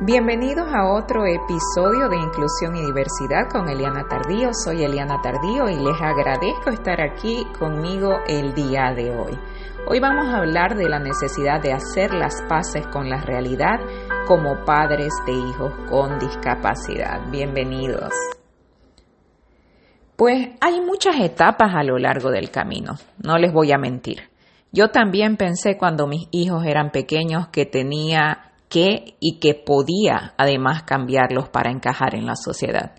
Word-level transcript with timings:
Bienvenidos 0.00 0.68
a 0.72 0.92
otro 0.92 1.26
episodio 1.26 2.08
de 2.08 2.18
Inclusión 2.18 2.76
y 2.76 2.86
Diversidad 2.86 3.50
con 3.50 3.68
Eliana 3.68 4.06
Tardío. 4.08 4.50
Soy 4.52 4.84
Eliana 4.84 5.20
Tardío 5.20 5.68
y 5.68 5.74
les 5.74 6.00
agradezco 6.00 6.70
estar 6.70 7.00
aquí 7.00 7.44
conmigo 7.58 8.20
el 8.28 8.54
día 8.54 8.94
de 8.94 9.10
hoy. 9.10 9.36
Hoy 9.88 9.98
vamos 9.98 10.28
a 10.28 10.36
hablar 10.36 10.76
de 10.76 10.88
la 10.88 11.00
necesidad 11.00 11.60
de 11.60 11.72
hacer 11.72 12.14
las 12.14 12.40
paces 12.48 12.86
con 12.86 13.10
la 13.10 13.20
realidad 13.22 13.80
como 14.28 14.64
padres 14.64 15.12
de 15.26 15.32
hijos 15.32 15.72
con 15.90 16.20
discapacidad. 16.20 17.28
Bienvenidos. 17.32 18.12
Pues 20.14 20.50
hay 20.60 20.80
muchas 20.80 21.16
etapas 21.18 21.74
a 21.74 21.82
lo 21.82 21.98
largo 21.98 22.30
del 22.30 22.52
camino, 22.52 22.94
no 23.20 23.36
les 23.36 23.52
voy 23.52 23.72
a 23.72 23.78
mentir. 23.78 24.30
Yo 24.70 24.90
también 24.90 25.36
pensé 25.36 25.76
cuando 25.76 26.06
mis 26.06 26.28
hijos 26.30 26.64
eran 26.66 26.92
pequeños 26.92 27.48
que 27.48 27.66
tenía 27.66 28.47
que 28.68 29.16
y 29.20 29.38
que 29.38 29.54
podía 29.54 30.34
además 30.36 30.82
cambiarlos 30.82 31.48
para 31.48 31.70
encajar 31.70 32.14
en 32.14 32.26
la 32.26 32.36
sociedad. 32.36 32.92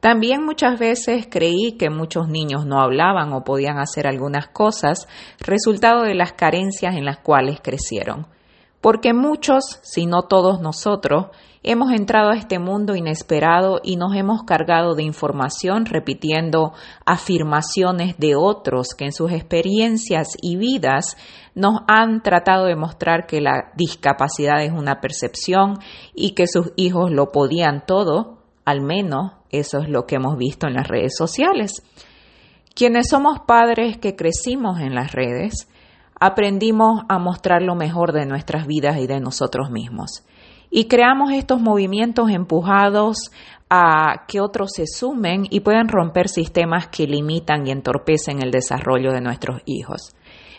También 0.00 0.44
muchas 0.44 0.80
veces 0.80 1.28
creí 1.30 1.76
que 1.78 1.88
muchos 1.88 2.28
niños 2.28 2.66
no 2.66 2.80
hablaban 2.80 3.32
o 3.32 3.44
podían 3.44 3.78
hacer 3.78 4.08
algunas 4.08 4.48
cosas, 4.48 5.06
resultado 5.38 6.02
de 6.02 6.16
las 6.16 6.32
carencias 6.32 6.96
en 6.96 7.04
las 7.04 7.18
cuales 7.18 7.60
crecieron. 7.62 8.26
Porque 8.82 9.14
muchos, 9.14 9.80
si 9.82 10.04
no 10.04 10.24
todos 10.24 10.60
nosotros, 10.60 11.28
Hemos 11.64 11.92
entrado 11.92 12.30
a 12.30 12.36
este 12.36 12.58
mundo 12.58 12.96
inesperado 12.96 13.80
y 13.84 13.94
nos 13.94 14.16
hemos 14.16 14.42
cargado 14.42 14.96
de 14.96 15.04
información 15.04 15.86
repitiendo 15.86 16.72
afirmaciones 17.06 18.18
de 18.18 18.34
otros 18.34 18.88
que 18.98 19.04
en 19.04 19.12
sus 19.12 19.30
experiencias 19.30 20.30
y 20.42 20.56
vidas 20.56 21.16
nos 21.54 21.82
han 21.86 22.24
tratado 22.24 22.64
de 22.64 22.74
mostrar 22.74 23.26
que 23.28 23.40
la 23.40 23.70
discapacidad 23.76 24.64
es 24.64 24.72
una 24.72 25.00
percepción 25.00 25.78
y 26.16 26.34
que 26.34 26.48
sus 26.48 26.72
hijos 26.74 27.12
lo 27.12 27.30
podían 27.30 27.86
todo, 27.86 28.42
al 28.64 28.80
menos 28.80 29.34
eso 29.50 29.78
es 29.78 29.88
lo 29.88 30.04
que 30.04 30.16
hemos 30.16 30.36
visto 30.36 30.66
en 30.66 30.74
las 30.74 30.88
redes 30.88 31.14
sociales. 31.16 31.84
Quienes 32.74 33.08
somos 33.08 33.38
padres 33.46 33.98
que 33.98 34.16
crecimos 34.16 34.80
en 34.80 34.96
las 34.96 35.12
redes, 35.12 35.68
aprendimos 36.24 37.02
a 37.08 37.18
mostrar 37.18 37.62
lo 37.62 37.74
mejor 37.74 38.12
de 38.12 38.26
nuestras 38.26 38.68
vidas 38.68 38.98
y 38.98 39.08
de 39.08 39.18
nosotros 39.18 39.70
mismos 39.70 40.24
y 40.70 40.86
creamos 40.86 41.32
estos 41.32 41.60
movimientos 41.60 42.30
empujados 42.30 43.30
a 43.68 44.24
que 44.26 44.40
otros 44.40 44.70
se 44.74 44.86
sumen 44.86 45.46
y 45.50 45.60
puedan 45.60 45.88
romper 45.88 46.28
sistemas 46.28 46.88
que 46.88 47.06
limitan 47.06 47.66
y 47.66 47.72
entorpecen 47.72 48.42
el 48.42 48.50
desarrollo 48.50 49.12
de 49.12 49.20
nuestros 49.20 49.60
hijos. 49.66 50.14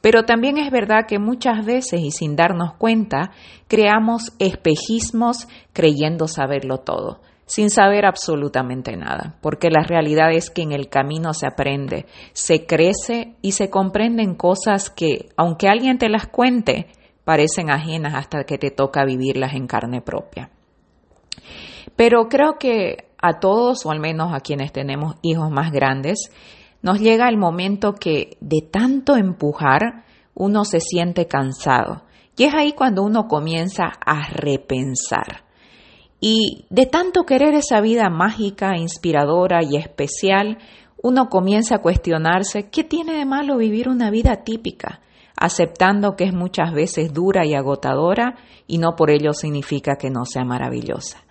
Pero 0.00 0.24
también 0.24 0.58
es 0.58 0.70
verdad 0.70 1.06
que 1.08 1.18
muchas 1.18 1.64
veces 1.64 2.00
y 2.00 2.10
sin 2.12 2.36
darnos 2.36 2.74
cuenta 2.74 3.32
creamos 3.66 4.32
espejismos 4.38 5.48
creyendo 5.72 6.28
saberlo 6.28 6.78
todo, 6.78 7.20
sin 7.46 7.70
saber 7.70 8.04
absolutamente 8.04 8.96
nada, 8.96 9.36
porque 9.40 9.70
la 9.70 9.84
realidad 9.84 10.32
es 10.32 10.50
que 10.50 10.62
en 10.62 10.72
el 10.72 10.88
camino 10.88 11.32
se 11.32 11.46
aprende, 11.46 12.06
se 12.32 12.66
crece 12.66 13.36
y 13.40 13.52
se 13.52 13.70
comprenden 13.70 14.34
cosas 14.34 14.90
que, 14.90 15.28
aunque 15.36 15.68
alguien 15.68 15.98
te 15.98 16.08
las 16.08 16.26
cuente, 16.26 16.88
parecen 17.24 17.70
ajenas 17.70 18.14
hasta 18.14 18.44
que 18.44 18.58
te 18.58 18.72
toca 18.72 19.04
vivirlas 19.04 19.54
en 19.54 19.68
carne 19.68 20.00
propia. 20.00 20.50
Pero 21.94 22.28
creo 22.28 22.58
que 22.58 23.08
a 23.22 23.38
todos, 23.38 23.86
o 23.86 23.90
al 23.92 24.00
menos 24.00 24.34
a 24.34 24.40
quienes 24.40 24.72
tenemos 24.72 25.14
hijos 25.22 25.50
más 25.50 25.70
grandes, 25.70 26.30
nos 26.82 27.00
llega 27.00 27.28
el 27.28 27.38
momento 27.38 27.94
que 27.94 28.36
de 28.40 28.60
tanto 28.70 29.16
empujar 29.16 30.04
uno 30.34 30.64
se 30.64 30.80
siente 30.80 31.26
cansado. 31.26 32.02
Y 32.36 32.44
es 32.44 32.54
ahí 32.54 32.72
cuando 32.72 33.02
uno 33.02 33.28
comienza 33.28 33.84
a 34.04 34.28
repensar. 34.28 35.45
Y 36.28 36.64
de 36.70 36.86
tanto 36.86 37.22
querer 37.22 37.54
esa 37.54 37.80
vida 37.80 38.10
mágica, 38.10 38.76
inspiradora 38.76 39.60
y 39.62 39.76
especial, 39.76 40.58
uno 41.00 41.28
comienza 41.28 41.76
a 41.76 41.82
cuestionarse 41.82 42.68
qué 42.68 42.82
tiene 42.82 43.12
de 43.12 43.24
malo 43.24 43.58
vivir 43.58 43.88
una 43.88 44.10
vida 44.10 44.42
típica, 44.42 45.02
aceptando 45.36 46.16
que 46.16 46.24
es 46.24 46.32
muchas 46.34 46.72
veces 46.72 47.14
dura 47.14 47.46
y 47.46 47.54
agotadora 47.54 48.34
y 48.66 48.78
no 48.78 48.96
por 48.96 49.12
ello 49.12 49.34
significa 49.34 49.98
que 49.98 50.10
no 50.10 50.24
sea 50.24 50.44
maravillosa. 50.44 51.22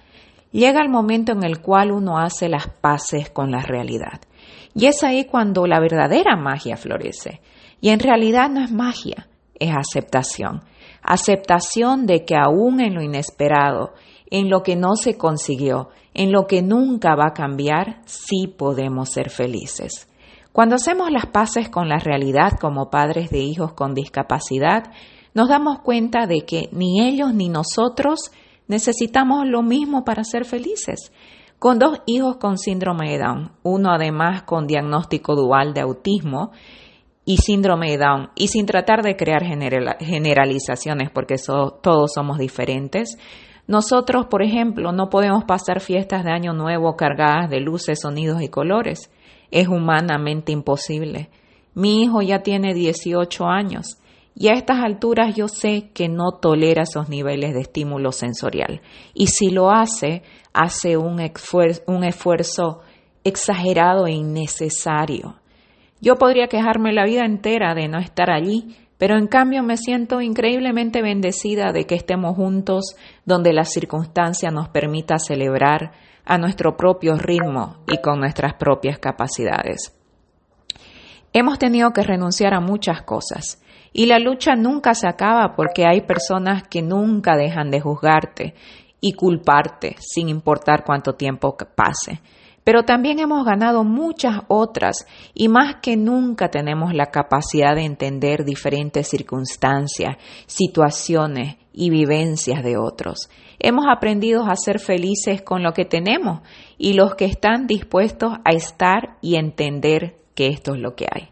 Llega 0.53 0.79
el 0.79 0.87
momento 0.87 1.33
en 1.33 1.43
el 1.43 1.59
cual 1.59 1.91
uno 1.91 2.17
hace 2.17 2.47
las 2.47 2.69
paces 2.69 3.29
con 3.29 3.51
la 3.51 3.63
realidad. 3.63 4.21
Y 4.75 4.85
es 4.85 5.03
ahí 5.03 5.25
cuando 5.25 5.67
la 5.67 5.81
verdadera 5.81 6.37
magia 6.37 6.77
florece. 6.77 7.41
Y 7.81 7.89
en 7.89 7.99
realidad 7.99 8.49
no 8.49 8.63
es 8.63 8.71
magia, 8.71 9.27
es 9.59 9.75
aceptación. 9.75 10.61
Aceptación 11.01 12.05
de 12.05 12.23
que 12.23 12.37
aún 12.37 12.79
en 12.79 12.95
lo 12.95 13.01
inesperado, 13.01 13.91
en 14.31 14.49
lo 14.49 14.63
que 14.63 14.75
no 14.75 14.95
se 14.95 15.17
consiguió, 15.17 15.89
en 16.13 16.31
lo 16.31 16.47
que 16.47 16.61
nunca 16.61 17.15
va 17.15 17.27
a 17.27 17.33
cambiar, 17.33 18.01
sí 18.05 18.47
podemos 18.47 19.09
ser 19.09 19.29
felices. 19.29 20.09
Cuando 20.51 20.75
hacemos 20.75 21.11
las 21.11 21.25
paces 21.25 21.69
con 21.69 21.89
la 21.89 21.97
realidad 21.97 22.53
como 22.59 22.89
padres 22.89 23.29
de 23.29 23.39
hijos 23.39 23.73
con 23.73 23.93
discapacidad, 23.93 24.91
nos 25.33 25.49
damos 25.49 25.79
cuenta 25.79 26.27
de 26.27 26.45
que 26.45 26.69
ni 26.71 27.05
ellos 27.05 27.33
ni 27.33 27.49
nosotros 27.49 28.31
necesitamos 28.67 29.45
lo 29.45 29.61
mismo 29.61 30.05
para 30.05 30.23
ser 30.23 30.45
felices. 30.45 31.11
Con 31.59 31.77
dos 31.77 32.01
hijos 32.05 32.37
con 32.37 32.57
síndrome 32.57 33.11
de 33.11 33.19
Down, 33.19 33.51
uno 33.63 33.91
además 33.91 34.43
con 34.43 34.65
diagnóstico 34.65 35.35
dual 35.35 35.73
de 35.73 35.81
autismo 35.81 36.51
y 37.25 37.37
síndrome 37.37 37.91
de 37.91 37.97
Down, 37.97 38.29
y 38.35 38.49
sin 38.49 38.65
tratar 38.65 39.01
de 39.01 39.15
crear 39.15 39.43
generalizaciones 39.43 41.09
porque 41.11 41.35
todos 41.37 42.11
somos 42.13 42.37
diferentes, 42.37 43.17
nosotros, 43.67 44.27
por 44.27 44.43
ejemplo, 44.43 44.91
no 44.91 45.09
podemos 45.09 45.43
pasar 45.45 45.79
fiestas 45.81 46.23
de 46.23 46.31
Año 46.31 46.53
Nuevo 46.53 46.95
cargadas 46.95 47.49
de 47.49 47.59
luces, 47.59 47.99
sonidos 48.01 48.41
y 48.41 48.49
colores 48.49 49.09
es 49.51 49.67
humanamente 49.67 50.51
imposible. 50.51 51.29
Mi 51.73 52.03
hijo 52.03 52.21
ya 52.21 52.39
tiene 52.39 52.73
18 52.73 53.45
años 53.45 53.97
y 54.35 54.49
a 54.49 54.53
estas 54.53 54.83
alturas 54.83 55.35
yo 55.35 55.47
sé 55.47 55.91
que 55.93 56.09
no 56.09 56.33
tolera 56.41 56.83
esos 56.83 57.09
niveles 57.09 57.53
de 57.53 57.61
estímulo 57.61 58.11
sensorial. 58.11 58.81
Y 59.13 59.27
si 59.27 59.49
lo 59.49 59.71
hace, 59.71 60.23
hace 60.53 60.97
un, 60.97 61.21
un 61.87 62.03
esfuerzo 62.03 62.81
exagerado 63.23 64.07
e 64.07 64.11
innecesario. 64.11 65.35
Yo 66.01 66.15
podría 66.17 66.47
quejarme 66.47 66.91
la 66.91 67.05
vida 67.05 67.25
entera 67.25 67.73
de 67.73 67.87
no 67.87 67.97
estar 67.97 68.29
allí, 68.29 68.75
pero 69.05 69.19
en 69.19 69.27
cambio 69.27 69.61
me 69.61 69.77
siento 69.77 70.19
increíblemente 70.19 71.03
bendecida 71.03 71.71
de 71.71 71.85
que 71.85 71.93
estemos 71.93 72.35
juntos 72.35 72.95
donde 73.23 73.53
la 73.53 73.63
circunstancia 73.63 74.49
nos 74.49 74.69
permita 74.69 75.19
celebrar 75.19 75.91
a 76.25 76.39
nuestro 76.39 76.75
propio 76.75 77.15
ritmo 77.15 77.83
y 77.85 78.01
con 78.01 78.19
nuestras 78.19 78.55
propias 78.55 78.97
capacidades. 78.97 79.95
Hemos 81.33 81.59
tenido 81.59 81.93
que 81.93 82.01
renunciar 82.01 82.55
a 82.55 82.59
muchas 82.59 83.03
cosas 83.03 83.61
y 83.93 84.07
la 84.07 84.17
lucha 84.17 84.55
nunca 84.55 84.95
se 84.95 85.07
acaba 85.07 85.55
porque 85.55 85.85
hay 85.85 86.01
personas 86.01 86.63
que 86.67 86.81
nunca 86.81 87.37
dejan 87.37 87.69
de 87.69 87.81
juzgarte 87.81 88.55
y 89.01 89.13
culparte 89.13 89.97
sin 89.99 90.29
importar 90.29 90.83
cuánto 90.83 91.13
tiempo 91.13 91.55
pase. 91.75 92.23
Pero 92.65 92.83
también 92.83 93.19
hemos 93.19 93.45
ganado 93.45 93.83
muchas 93.83 94.41
otras 94.47 95.05
y 95.35 95.49
más 95.49 95.75
que 95.83 95.95
nunca 95.95 96.49
tenemos 96.49 96.95
la 96.95 97.11
capacidad 97.11 97.75
de 97.75 97.85
entender 97.85 98.43
diferentes 98.43 99.07
circunstancias, 99.07 100.17
situaciones 100.47 101.57
y 101.71 101.91
vivencias 101.91 102.63
de 102.63 102.75
otros. 102.75 103.29
Hemos 103.59 103.85
aprendido 103.87 104.47
a 104.47 104.55
ser 104.55 104.79
felices 104.79 105.43
con 105.43 105.61
lo 105.61 105.73
que 105.73 105.85
tenemos 105.85 106.41
y 106.79 106.93
los 106.93 107.13
que 107.13 107.25
están 107.25 107.67
dispuestos 107.67 108.33
a 108.43 108.49
estar 108.49 109.17
y 109.21 109.35
entender 109.35 110.17
que 110.33 110.47
esto 110.47 110.73
es 110.73 110.81
lo 110.81 110.95
que 110.95 111.05
hay. 111.13 111.29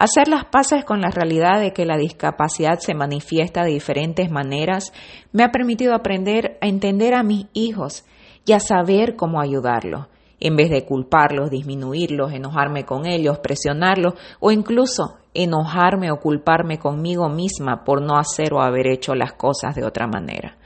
Hacer 0.00 0.26
las 0.26 0.46
paces 0.46 0.84
con 0.84 1.00
la 1.00 1.10
realidad 1.10 1.60
de 1.60 1.72
que 1.72 1.86
la 1.86 1.96
discapacidad 1.96 2.80
se 2.80 2.92
manifiesta 2.92 3.62
de 3.62 3.70
diferentes 3.70 4.32
maneras 4.32 4.92
me 5.30 5.44
ha 5.44 5.52
permitido 5.52 5.94
aprender 5.94 6.58
a 6.60 6.66
entender 6.66 7.14
a 7.14 7.22
mis 7.22 7.46
hijos 7.52 8.04
y 8.44 8.52
a 8.52 8.60
saber 8.60 9.14
cómo 9.14 9.40
ayudarlos, 9.40 10.06
en 10.38 10.56
vez 10.56 10.70
de 10.70 10.84
culparlos, 10.84 11.50
disminuirlos, 11.50 12.32
enojarme 12.32 12.84
con 12.84 13.06
ellos, 13.06 13.38
presionarlos 13.38 14.14
o 14.40 14.50
incluso 14.50 15.16
enojarme 15.34 16.10
o 16.10 16.20
culparme 16.20 16.78
conmigo 16.78 17.28
misma 17.28 17.84
por 17.84 18.02
no 18.02 18.18
hacer 18.18 18.52
o 18.52 18.60
haber 18.60 18.86
hecho 18.86 19.14
las 19.14 19.32
cosas 19.32 19.74
de 19.74 19.84
otra 19.84 20.06
manera. 20.06 20.56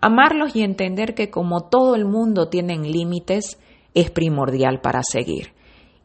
Amarlos 0.00 0.56
y 0.56 0.62
entender 0.62 1.14
que 1.14 1.30
como 1.30 1.68
todo 1.68 1.94
el 1.94 2.04
mundo 2.04 2.48
tienen 2.48 2.90
límites 2.90 3.58
es 3.94 4.10
primordial 4.10 4.80
para 4.80 5.02
seguir. 5.02 5.52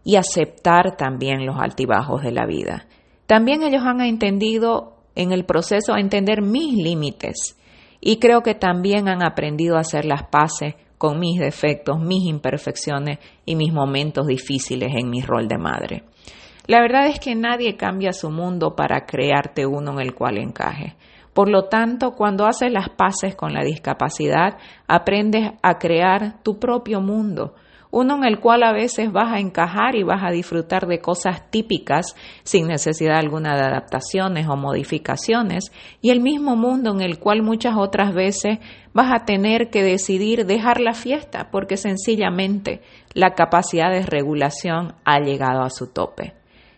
Y 0.03 0.15
aceptar 0.15 0.95
también 0.95 1.45
los 1.45 1.57
altibajos 1.59 2.21
de 2.21 2.31
la 2.31 2.45
vida. 2.45 2.85
También 3.25 3.63
ellos 3.63 3.83
han 3.83 3.99
entendido 4.01 4.93
en 5.15 5.33
el 5.33 5.45
proceso 5.45 5.93
a 5.93 5.99
entender 5.99 6.41
mis 6.41 6.73
límites 6.75 7.57
y 7.99 8.19
creo 8.19 8.41
que 8.41 8.55
también 8.55 9.09
han 9.09 9.21
aprendido 9.21 9.75
a 9.75 9.81
hacer 9.81 10.05
las 10.05 10.23
paces 10.29 10.75
con 10.97 11.19
mis 11.19 11.39
defectos, 11.39 11.99
mis 11.99 12.25
imperfecciones 12.25 13.19
y 13.45 13.55
mis 13.55 13.71
momentos 13.71 14.27
difíciles 14.27 14.93
en 14.95 15.09
mi 15.09 15.21
rol 15.21 15.47
de 15.47 15.57
madre. 15.57 16.03
La 16.67 16.81
verdad 16.81 17.07
es 17.07 17.19
que 17.19 17.33
nadie 17.33 17.77
cambia 17.77 18.11
su 18.11 18.29
mundo 18.29 18.75
para 18.75 19.05
crearte 19.05 19.65
uno 19.65 19.93
en 19.93 19.99
el 19.99 20.13
cual 20.13 20.37
encaje 20.37 20.95
Por 21.33 21.49
lo 21.49 21.65
tanto, 21.65 22.11
cuando 22.11 22.45
haces 22.45 22.71
las 22.71 22.89
paces 22.89 23.35
con 23.35 23.53
la 23.53 23.63
discapacidad, 23.63 24.57
aprendes 24.87 25.51
a 25.61 25.77
crear 25.77 26.41
tu 26.43 26.59
propio 26.59 26.99
mundo, 26.99 27.53
uno 27.91 28.15
en 28.17 28.25
el 28.25 28.39
cual 28.39 28.63
a 28.63 28.73
veces 28.73 29.11
vas 29.11 29.31
a 29.31 29.39
encajar 29.39 29.95
y 29.95 30.03
vas 30.03 30.23
a 30.23 30.31
disfrutar 30.31 30.87
de 30.87 30.99
cosas 30.99 31.49
típicas 31.49 32.15
sin 32.43 32.67
necesidad 32.67 33.17
alguna 33.17 33.55
de 33.55 33.63
adaptaciones 33.63 34.47
o 34.47 34.55
modificaciones, 34.55 35.71
y 36.01 36.09
el 36.11 36.21
mismo 36.21 36.55
mundo 36.55 36.91
en 36.91 37.01
el 37.01 37.19
cual 37.19 37.43
muchas 37.43 37.75
otras 37.77 38.13
veces 38.13 38.59
vas 38.93 39.11
a 39.13 39.25
tener 39.25 39.69
que 39.69 39.83
decidir 39.83 40.45
dejar 40.45 40.79
la 40.79 40.93
fiesta 40.93 41.49
porque 41.51 41.77
sencillamente 41.77 42.81
la 43.13 43.35
capacidad 43.35 43.91
de 43.91 44.05
regulación 44.05 44.93
ha 45.05 45.19
llegado 45.19 45.61
a 45.61 45.69
su 45.69 45.87
tope. 45.87 46.33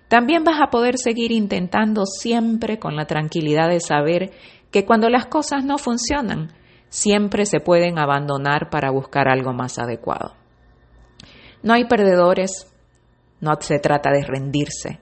También 0.10 0.44
vas 0.44 0.60
a 0.60 0.72
poder 0.72 0.98
seguir 0.98 1.32
intentando 1.32 2.06
siempre 2.06 2.80
con 2.80 2.96
la 2.96 3.06
tranquilidad 3.06 3.70
de 3.70 3.80
saber 3.80 4.32
que 4.72 4.84
cuando 4.86 5.08
las 5.10 5.28
cosas 5.28 5.64
no 5.64 5.78
funcionan, 5.78 6.52
siempre 6.90 7.46
se 7.46 7.60
pueden 7.60 8.00
abandonar 8.00 8.70
para 8.72 8.90
buscar 8.90 9.28
algo 9.28 9.54
más 9.54 9.78
adecuado. 9.78 10.34
No 11.62 11.74
hay 11.74 11.86
perdedores, 11.86 12.68
no 13.42 13.54
se 13.60 13.80
trata 13.80 14.12
de 14.12 14.24
rendirse. 14.24 15.00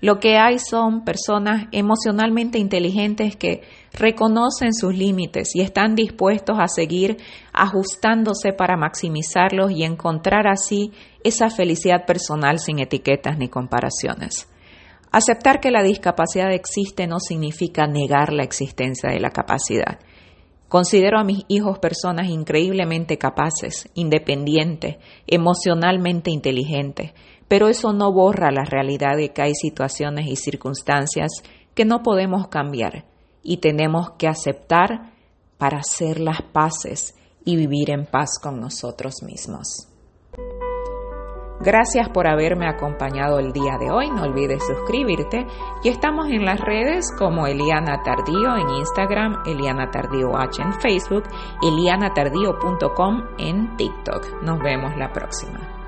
Lo 0.00 0.18
que 0.18 0.38
hay 0.38 0.58
son 0.58 1.04
personas 1.04 1.66
emocionalmente 1.72 2.58
inteligentes 2.58 3.36
que 3.36 3.62
reconocen 3.92 4.72
sus 4.72 4.96
límites 4.96 5.54
y 5.54 5.60
están 5.60 5.94
dispuestos 5.94 6.56
a 6.58 6.68
seguir 6.68 7.18
ajustándose 7.52 8.54
para 8.54 8.78
maximizarlos 8.78 9.70
y 9.72 9.84
encontrar 9.84 10.46
así 10.48 10.92
esa 11.22 11.50
felicidad 11.50 12.06
personal 12.06 12.60
sin 12.60 12.78
etiquetas 12.78 13.36
ni 13.36 13.48
comparaciones. 13.48 14.48
Aceptar 15.12 15.60
que 15.60 15.70
la 15.70 15.82
discapacidad 15.82 16.50
existe 16.52 17.06
no 17.06 17.20
significa 17.20 17.86
negar 17.86 18.32
la 18.32 18.44
existencia 18.44 19.10
de 19.10 19.20
la 19.20 19.30
capacidad. 19.30 19.98
Considero 20.70 21.18
a 21.18 21.24
mis 21.24 21.44
hijos 21.48 21.80
personas 21.80 22.28
increíblemente 22.28 23.18
capaces, 23.18 23.90
independientes, 23.94 24.98
emocionalmente 25.26 26.30
inteligentes, 26.30 27.10
pero 27.48 27.68
eso 27.68 27.92
no 27.92 28.12
borra 28.12 28.52
la 28.52 28.64
realidad 28.64 29.16
de 29.16 29.32
que 29.32 29.42
hay 29.42 29.54
situaciones 29.56 30.28
y 30.28 30.36
circunstancias 30.36 31.32
que 31.74 31.84
no 31.84 32.04
podemos 32.04 32.46
cambiar 32.46 33.04
y 33.42 33.56
tenemos 33.56 34.12
que 34.12 34.28
aceptar 34.28 35.10
para 35.58 35.78
hacer 35.78 36.20
las 36.20 36.40
paces 36.52 37.16
y 37.44 37.56
vivir 37.56 37.90
en 37.90 38.06
paz 38.06 38.38
con 38.40 38.60
nosotros 38.60 39.24
mismos. 39.24 39.89
Gracias 41.60 42.08
por 42.08 42.26
haberme 42.26 42.66
acompañado 42.66 43.38
el 43.38 43.52
día 43.52 43.76
de 43.78 43.90
hoy. 43.90 44.10
No 44.10 44.22
olvides 44.22 44.66
suscribirte. 44.66 45.46
Y 45.82 45.90
estamos 45.90 46.28
en 46.30 46.44
las 46.44 46.58
redes 46.60 47.06
como 47.18 47.46
Eliana 47.46 48.02
Tardío 48.02 48.56
en 48.56 48.70
Instagram, 48.70 49.42
Eliana 49.46 49.90
Tardío 49.90 50.36
H 50.36 50.62
en 50.62 50.72
Facebook, 50.80 51.24
elianatardío.com 51.62 53.22
en 53.38 53.76
TikTok. 53.76 54.42
Nos 54.42 54.58
vemos 54.60 54.96
la 54.96 55.12
próxima. 55.12 55.79